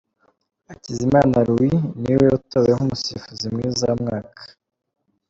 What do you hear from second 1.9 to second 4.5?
ni we utowe nk’umusifuzi mwiza w’umwaka.